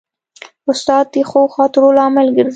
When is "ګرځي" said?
2.35-2.49